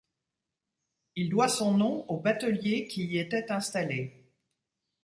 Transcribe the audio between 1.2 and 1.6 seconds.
doit